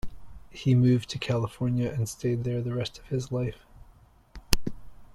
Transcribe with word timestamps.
He 0.49 0.73
moved 0.73 1.11
to 1.11 1.19
California 1.19 1.91
and 1.91 2.09
stayed 2.09 2.43
there 2.43 2.59
the 2.63 2.73
rest 2.73 2.97
of 2.97 3.05
his 3.09 3.31
life. 3.31 3.67